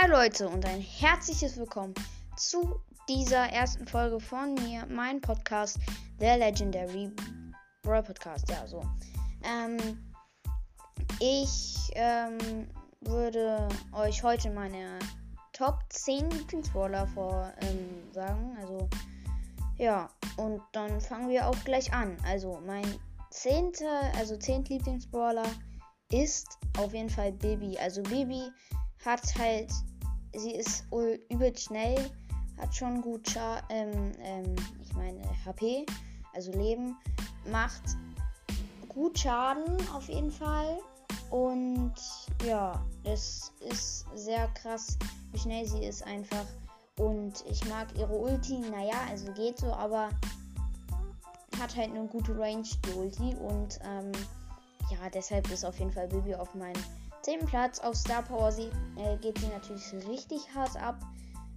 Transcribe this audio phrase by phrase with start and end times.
[0.00, 1.92] Hi Leute und ein herzliches Willkommen
[2.36, 2.78] zu
[3.08, 5.76] dieser ersten Folge von mir, mein Podcast,
[6.20, 7.10] der Legendary
[7.82, 8.48] Brawl Podcast.
[8.48, 8.80] Ja, so.
[9.42, 9.76] Ähm,
[11.18, 12.68] ich ähm,
[13.00, 15.00] würde euch heute meine
[15.52, 18.56] Top 10 Lieblingsbrawler vor ähm, sagen.
[18.60, 18.88] Also,
[19.78, 22.16] ja, und dann fangen wir auch gleich an.
[22.24, 22.86] Also, mein
[23.30, 24.64] zehnter, also 10.
[24.66, 25.46] Lieblingsbrawler
[26.12, 27.76] ist auf jeden Fall Baby.
[27.78, 28.48] Also, Baby
[29.04, 29.72] hat halt,
[30.34, 30.84] sie ist
[31.28, 32.10] übel schnell,
[32.58, 35.86] hat schon gut, Scha ähm, ähm, ich meine HP,
[36.34, 36.96] also Leben,
[37.50, 37.82] macht
[38.88, 40.78] gut Schaden auf jeden Fall.
[41.30, 41.94] Und
[42.44, 44.98] ja, das ist sehr krass,
[45.32, 46.46] wie schnell sie ist einfach.
[46.98, 50.08] Und ich mag ihre Ulti, naja, also geht so, aber
[51.60, 53.36] hat halt eine gute Range, die Ulti.
[53.36, 54.10] Und ähm,
[54.90, 56.82] ja, deshalb ist auf jeden Fall Bibi auf meinem
[57.22, 57.46] 10.
[57.46, 57.78] Platz.
[57.80, 61.00] Auf Star Power sie, äh, geht sie natürlich richtig hart ab,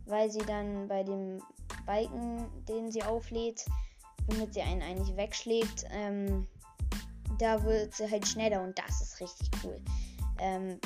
[0.06, 1.42] weil sie dann bei dem
[1.86, 3.66] Balken, den sie auflädt,
[4.28, 6.48] womit sie einen eigentlich wegschlägt, ähm,
[7.39, 9.82] da wird sie halt schneller und das ist richtig cool.
[10.39, 10.80] Ähm,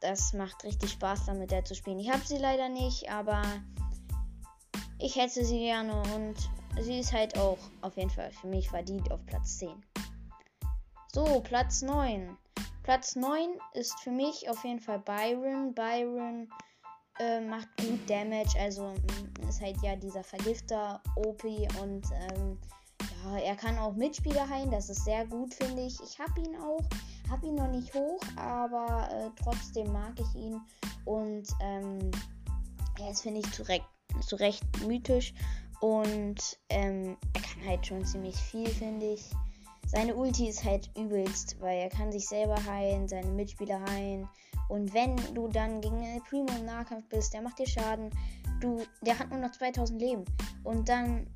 [0.00, 2.00] das macht richtig Spaß, damit der zu spielen.
[2.00, 3.42] Ich habe sie leider nicht, aber
[4.98, 6.36] ich hätte sie gerne und
[6.80, 9.70] sie ist halt auch auf jeden Fall für mich verdient auf Platz 10.
[11.12, 12.36] So, Platz 9.
[12.82, 15.74] Platz 9 ist für mich auf jeden Fall Byron.
[15.74, 16.48] Byron
[17.18, 22.58] äh, macht gut Damage, also mm, ist halt ja dieser Vergifter OP und ähm,
[23.24, 26.00] ja, er kann auch Mitspieler heilen, das ist sehr gut, finde ich.
[26.02, 26.82] Ich habe ihn auch,
[27.30, 30.60] habe ihn noch nicht hoch, aber äh, trotzdem mag ich ihn
[31.04, 32.10] und ähm,
[32.98, 33.84] er ist, finde ich, zu, Recht,
[34.26, 35.34] zu Recht mythisch
[35.80, 39.30] und ähm, er kann halt schon ziemlich viel, finde ich.
[39.86, 44.28] Seine Ulti ist halt übelst, weil er kann sich selber heilen, seine Mitspieler heilen.
[44.68, 48.10] Und wenn du dann gegen El Primo im Nahkampf bist, der macht dir Schaden.
[48.60, 50.24] Du, der hat nur noch 2000 Leben.
[50.62, 51.26] Und dann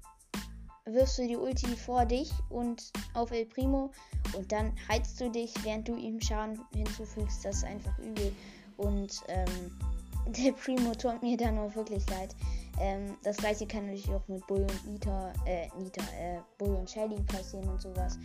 [0.84, 3.90] wirfst du die Ulti vor dich und auf El Primo
[4.36, 7.44] und dann heizt du dich, während du ihm Schaden hinzufügst.
[7.44, 8.32] Das ist einfach übel.
[8.76, 9.78] Und ähm,
[10.26, 12.34] der Primo tut mir dann auch wirklich leid.
[12.80, 16.90] Ähm, das gleiche kann natürlich auch mit Bull und Nita, äh, Nita, äh, Bull und
[16.90, 18.18] Shelly passieren und sowas.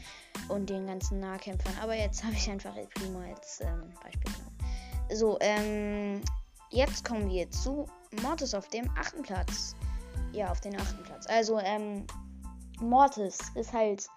[0.48, 1.74] Und den ganzen Nahkämpfern.
[1.82, 4.58] Aber jetzt habe ich einfach El Primo als ähm, Beispiel genommen.
[5.12, 6.22] So, ähm,
[6.72, 7.86] jetzt kommen wir zu
[8.22, 9.76] Mortis auf dem achten Platz.
[10.32, 11.26] Ja, auf den achten Platz.
[11.28, 12.06] Also, ähm,
[12.80, 14.08] Mortis ist halt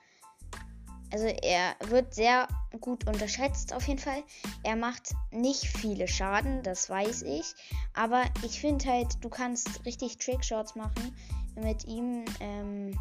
[1.12, 2.48] also er wird sehr
[2.80, 4.22] gut unterschätzt auf jeden Fall.
[4.62, 7.54] Er macht nicht viele Schaden, das weiß ich.
[7.94, 11.14] Aber ich finde halt, du kannst richtig Trickshots machen
[11.54, 12.98] mit ihm ähm,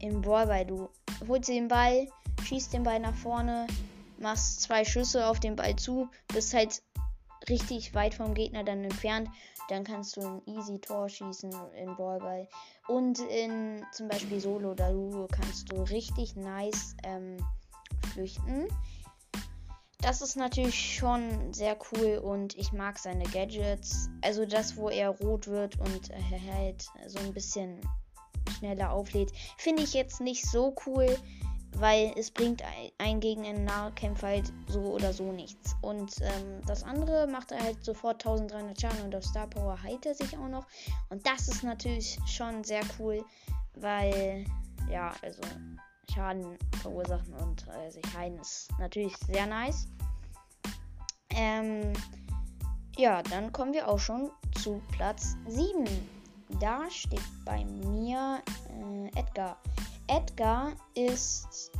[0.00, 0.90] im Ball, weil du
[1.26, 2.06] holst den Ball,
[2.44, 3.66] schießt den Ball nach vorne,
[4.18, 6.82] machst zwei Schüsse auf den Ball zu, bist halt
[7.48, 9.28] richtig weit vom Gegner dann entfernt
[9.68, 12.48] dann kannst du ein easy Tor schießen in Ballball.
[12.88, 17.36] Und in zum Beispiel Solo oder Ludo kannst du richtig nice ähm,
[18.12, 18.66] flüchten.
[20.00, 24.10] Das ist natürlich schon sehr cool und ich mag seine Gadgets.
[24.20, 27.80] Also das, wo er rot wird und äh, halt so ein bisschen
[28.58, 31.16] schneller auflädt, finde ich jetzt nicht so cool
[31.76, 32.62] weil es bringt
[32.98, 35.74] ein gegen einen Nahkämpfer halt so oder so nichts.
[35.80, 40.04] Und ähm, das andere macht er halt sofort 1300 Schaden und auf Star Power heilt
[40.06, 40.66] er sich auch noch.
[41.10, 43.24] Und das ist natürlich schon sehr cool,
[43.74, 44.44] weil
[44.90, 45.40] ja, also
[46.12, 49.88] Schaden verursachen und äh, sich heilen ist natürlich sehr nice.
[51.30, 51.92] Ähm,
[52.96, 55.86] ja, dann kommen wir auch schon zu Platz 7.
[56.60, 59.56] Da steht bei mir äh, Edgar.
[60.08, 61.70] Edgar ist,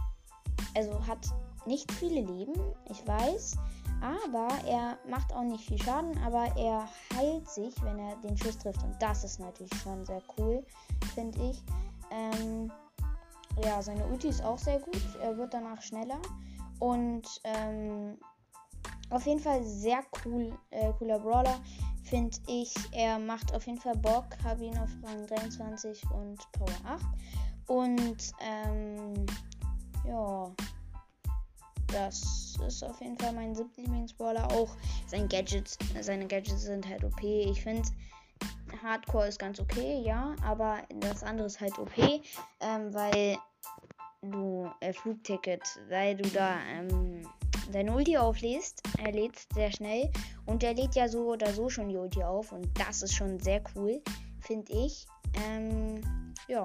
[0.74, 1.28] also hat
[1.66, 2.54] nicht viele Leben,
[2.90, 3.56] ich weiß,
[4.02, 8.58] aber er macht auch nicht viel Schaden, aber er heilt sich, wenn er den Schuss
[8.58, 8.82] trifft.
[8.82, 10.64] Und das ist natürlich schon sehr cool,
[11.14, 11.62] finde ich.
[12.10, 12.72] Ähm,
[13.64, 15.00] ja, seine Ulti ist auch sehr gut.
[15.20, 16.20] Er wird danach schneller.
[16.80, 18.18] Und ähm,
[19.10, 21.60] auf jeden Fall sehr cool, äh, cooler Brawler,
[22.02, 22.74] finde ich.
[22.90, 24.24] Er macht auf jeden Fall Bock.
[24.42, 27.04] Habe ihn auf Rang 23 und Power 8.
[27.66, 29.26] Und ähm,
[30.06, 30.50] ja,
[31.88, 34.50] das ist auf jeden Fall mein siebter Lieblingsbrawler.
[34.52, 34.70] Auch
[35.06, 37.22] sein Gadgets, seine Gadgets sind halt OP.
[37.22, 37.88] Ich finde
[38.82, 41.96] Hardcore ist ganz okay, ja, aber das andere ist halt OP,
[42.60, 43.36] ähm, weil
[44.22, 47.22] du äh, Flugticket, weil du da ähm,
[47.72, 48.82] deine Ulti auflädst.
[48.98, 50.10] Er lädt sehr schnell
[50.46, 53.38] und er lädt ja so oder so schon die Ulti auf und das ist schon
[53.40, 54.00] sehr cool,
[54.40, 55.06] finde ich.
[55.34, 56.00] Ähm,
[56.48, 56.64] ja.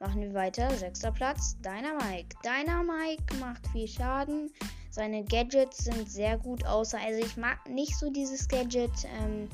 [0.00, 0.70] Machen wir weiter.
[0.70, 1.56] Sechster Platz.
[1.60, 2.36] Dynamike.
[2.44, 4.50] Dynamike macht viel Schaden.
[4.90, 6.98] Seine Gadgets sind sehr gut außer.
[6.98, 9.48] Also ich mag nicht so dieses Gadget, ähm,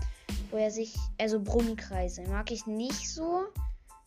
[0.51, 3.45] wo er sich, also Brummkreise, mag ich nicht so.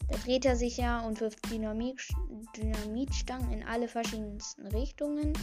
[0.10, 2.08] Da dreht er sich ja und wirft Dynamit,
[2.56, 5.34] Dynamitstangen in alle verschiedensten Richtungen.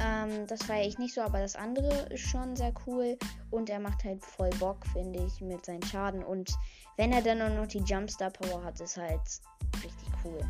[0.00, 3.18] Ähm, das feiere ich nicht so, aber das andere ist schon sehr cool.
[3.50, 6.22] Und er macht halt voll Bock, finde ich, mit seinen Schaden.
[6.22, 6.52] Und
[6.96, 9.20] wenn er dann auch noch die Jumpstar Power hat, ist halt
[10.24, 10.40] cool.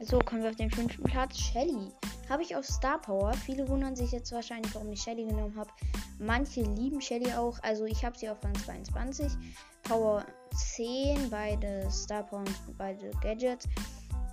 [0.00, 1.38] So, kommen wir auf den fünften Platz.
[1.38, 1.90] Shelly.
[2.28, 3.32] Habe ich auf Star Power.
[3.32, 5.70] Viele wundern sich jetzt wahrscheinlich, warum ich Shelly genommen habe.
[6.18, 7.58] Manche lieben Shelly auch.
[7.62, 9.32] Also ich habe sie auf Rang 22.
[9.84, 10.24] Power
[10.74, 13.66] 10, beide Star Power und beide Gadgets.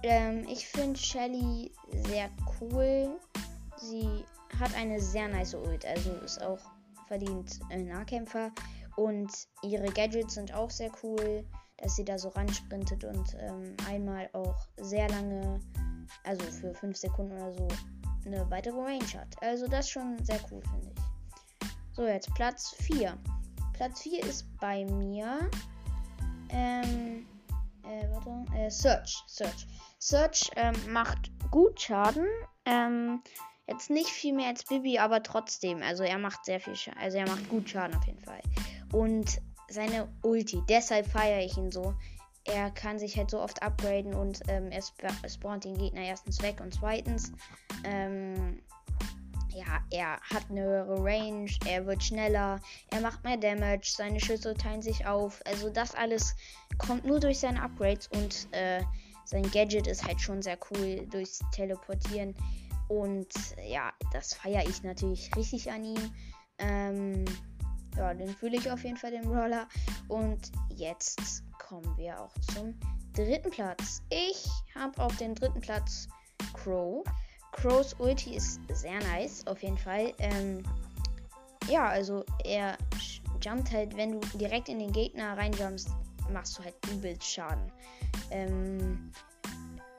[0.04, 1.72] Ähm, ich finde Shelly
[2.08, 2.30] sehr
[2.60, 3.10] cool.
[3.78, 4.26] Sie
[4.60, 6.60] hat eine sehr nice Ult, also ist auch
[7.08, 8.52] verdient äh, Nahkämpfer.
[8.96, 9.32] Und
[9.64, 11.46] ihre Gadgets sind auch sehr cool,
[11.84, 15.60] dass sie da so ransprintet und ähm, einmal auch sehr lange,
[16.24, 17.68] also für 5 Sekunden oder so,
[18.26, 19.28] eine weitere Range hat.
[19.42, 21.04] Also das schon sehr cool, finde ich.
[21.96, 23.18] So, jetzt Platz 4.
[23.74, 25.50] Platz 4 ist bei mir.
[26.50, 27.26] Ähm,
[27.84, 29.22] äh, warte, äh, Search.
[29.28, 29.68] Search.
[30.00, 32.26] Search ähm, macht gut Schaden.
[32.66, 33.22] Ähm,
[33.66, 35.82] Jetzt nicht viel mehr als Bibi, aber trotzdem.
[35.84, 37.00] Also er macht sehr viel Schaden.
[37.00, 38.42] Also er macht gut Schaden auf jeden Fall.
[38.92, 39.42] Und
[39.74, 41.94] seine Ulti, deshalb feiere ich ihn so.
[42.46, 46.42] Er kann sich halt so oft upgraden und ähm, er sp spawnt den Gegner erstens
[46.42, 47.32] weg und zweitens,
[47.86, 48.62] ähm,
[49.50, 52.60] ja, er hat eine höhere Range, er wird schneller,
[52.92, 55.42] er macht mehr Damage, seine Schüsse teilen sich auf.
[55.46, 56.36] Also das alles
[56.78, 58.84] kommt nur durch seine Upgrades und äh,
[59.26, 62.36] sein Gadget ist halt schon sehr cool durchs Teleportieren.
[62.90, 63.30] Und
[63.66, 66.12] ja, das feiere ich natürlich richtig an ihm.
[66.60, 67.26] Ähm,
[67.98, 69.68] ja, den fühle ich auf jeden Fall, den Brawler.
[70.08, 72.74] Und jetzt kommen wir auch zum
[73.14, 74.02] dritten Platz.
[74.10, 74.46] Ich
[74.76, 76.08] habe auf den dritten Platz
[76.54, 77.04] Crow.
[77.52, 80.14] Crows Ulti ist sehr nice, auf jeden Fall.
[80.18, 80.64] Ähm,
[81.70, 82.78] ja, also er
[83.42, 85.90] jumpt halt, wenn du direkt in den Gegner reinjumpst,
[86.32, 87.72] machst du halt übelst Schaden.
[88.32, 89.12] Ähm,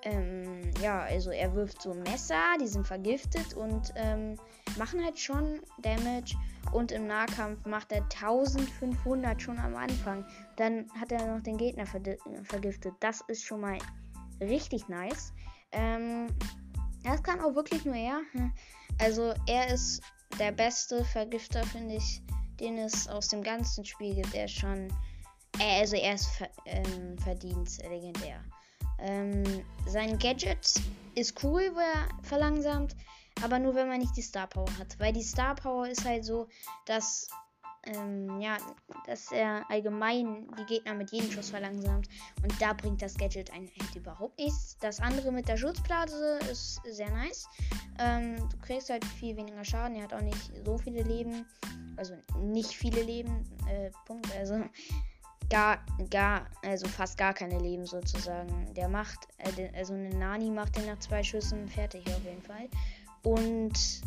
[0.05, 4.39] ähm, ja, also er wirft so Messer, die sind vergiftet und ähm,
[4.79, 6.37] machen halt schon Damage.
[6.73, 10.25] Und im Nahkampf macht er 1500 schon am Anfang.
[10.57, 12.95] Dann hat er noch den Gegner vergiftet.
[13.01, 13.79] Das ist schon mal
[14.41, 15.33] richtig nice.
[15.73, 16.29] Ähm,
[17.03, 18.21] das kann auch wirklich nur er.
[18.99, 20.03] Also er ist
[20.39, 22.23] der beste Vergifter, finde ich,
[22.61, 24.35] den es aus dem ganzen Spiel gibt.
[24.35, 24.89] Er ist schon.
[25.59, 28.43] Äh, also er ist ver ähm, verdient legendär.
[28.99, 29.45] Ähm,
[29.87, 30.75] sein Gadget
[31.15, 32.97] ist cool, wo er verlangsamt,
[33.43, 34.99] aber nur wenn man nicht die Star Power hat.
[34.99, 36.49] Weil die Star Power ist halt so,
[36.87, 37.29] dass,
[37.85, 38.57] ähm, ja,
[39.07, 42.09] dass er allgemein die Gegner mit jedem Schuss verlangsamt.
[42.43, 44.77] Und da bringt das Gadget einen halt überhaupt nichts.
[44.81, 47.47] Das andere mit der Schutzblase ist sehr nice.
[47.99, 49.97] Ähm, du kriegst halt viel weniger Schaden.
[49.97, 51.47] Er hat auch nicht so viele Leben.
[51.97, 53.45] Also nicht viele Leben.
[53.69, 54.29] Äh, Punkt.
[54.37, 54.65] Also
[55.51, 55.79] gar,
[56.11, 58.73] gar, also fast gar keine Leben sozusagen.
[58.75, 62.69] Der macht, äh, also eine Nani macht den nach zwei Schüssen fertig auf jeden Fall.
[63.23, 64.03] Und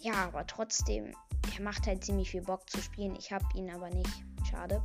[0.00, 1.12] ja, aber trotzdem,
[1.56, 3.16] er macht halt ziemlich viel Bock zu spielen.
[3.16, 4.10] Ich habe ihn aber nicht.
[4.50, 4.82] Schade.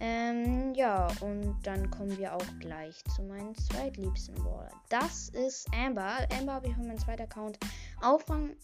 [0.00, 4.70] Ähm, ja, und dann kommen wir auch gleich zu meinem zweitliebsten Brawler.
[4.88, 6.26] Das ist Amber.
[6.38, 7.58] Amber habe ich von meinem zweiten Account
[8.02, 8.56] auf Rang,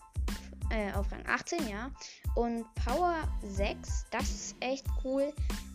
[0.70, 1.90] äh, auf Rang 18, ja.
[2.34, 5.32] Und Power 6, das ist echt cool.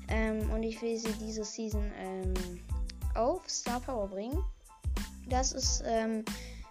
[0.09, 2.33] Ähm, und ich will sie diese Season ähm,
[3.15, 4.39] auf Star Power bringen.
[5.27, 6.23] Das ist ähm,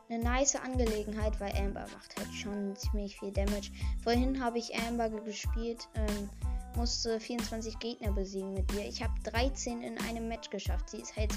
[0.08, 3.70] eine nice Angelegenheit, weil Amber macht halt schon ziemlich viel Damage.
[4.02, 6.28] Vorhin habe ich Amber gespielt, ähm,
[6.76, 8.86] musste 24 Gegner besiegen mit ihr.
[8.86, 10.90] Ich habe 13 in einem Match geschafft.
[10.90, 11.32] Sie ist halt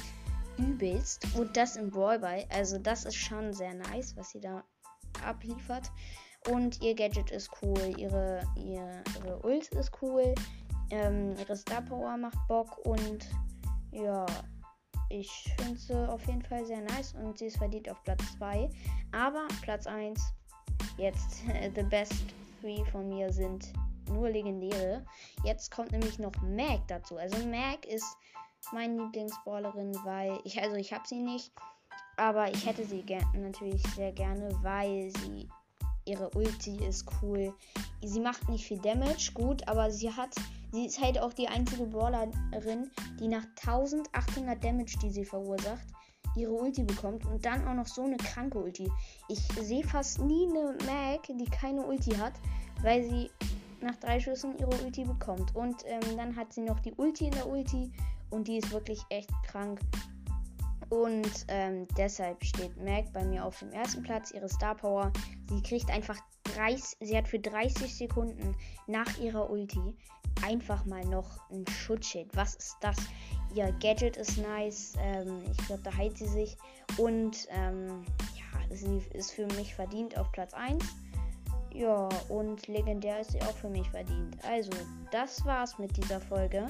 [0.58, 1.26] übelst.
[1.36, 2.46] Und das im Brawl Ball.
[2.50, 4.64] Also das ist schon sehr nice, was sie da
[5.24, 5.92] abliefert.
[6.50, 10.34] Und ihr Gadget ist cool, ihre, ihre, ihre Ult ist cool,
[10.92, 13.28] ähm, Star Power macht Bock und
[13.92, 14.26] ja,
[15.10, 18.70] ich finde sie auf jeden Fall sehr nice und sie ist verdient auf Platz 2.
[19.12, 20.22] Aber Platz 1,
[20.98, 21.44] jetzt
[21.76, 22.14] the best
[22.62, 23.72] 3 von mir sind
[24.10, 25.06] nur legendäre.
[25.44, 27.18] Jetzt kommt nämlich noch Mag dazu.
[27.18, 28.18] Also Mag ist
[28.74, 31.52] meine Lieblingsballerin, weil ich, also ich habe sie nicht,
[32.18, 33.04] aber ich hätte sie
[33.34, 35.48] natürlich sehr gerne, weil sie
[36.08, 37.54] ihre Ulti ist cool.
[38.02, 40.36] Sie macht nicht viel Damage, gut, aber sie hat
[40.72, 45.88] Sie ist halt auch die einzige Brawlerin, die nach 1800 Damage, die sie verursacht,
[46.36, 48.92] ihre Ulti bekommt und dann auch noch so eine kranke Ulti.
[49.30, 52.34] Ich sehe fast nie eine Mag, die keine Ulti hat,
[52.82, 53.32] weil sie
[53.82, 55.56] nach drei Schüssen ihre Ulti bekommt.
[55.56, 57.92] Und ähm, dann hat sie noch die Ulti in der Ulti
[58.30, 59.80] und die ist wirklich echt krank.
[60.90, 64.32] Und ähm, deshalb steht Mag bei mir auf dem ersten Platz.
[64.32, 65.12] Ihre Star Power.
[65.50, 66.18] Sie kriegt einfach
[66.56, 66.98] 30.
[67.02, 68.56] Sie hat für 30 Sekunden
[68.88, 69.96] nach ihrer Ulti
[70.46, 72.30] einfach mal noch ein Schutzschild.
[72.36, 72.98] Was ist das?
[73.54, 74.94] Ihr Gadget ist nice.
[75.00, 76.58] Ähm, ich glaube, da heilt sie sich.
[76.98, 80.84] Und ähm, ja, sie ist für mich verdient auf Platz 1.
[81.74, 84.38] Ja, und legendär ist sie auch für mich verdient.
[84.44, 84.72] Also,
[85.12, 86.66] das war's mit dieser Folge.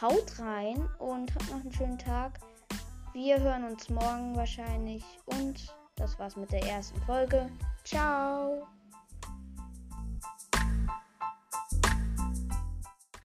[0.00, 2.38] Haut rein und habt noch einen schönen Tag.
[3.14, 5.04] Wir hören uns morgen wahrscheinlich.
[5.26, 7.48] Und das war's mit der ersten Folge.
[7.84, 8.66] Ciao!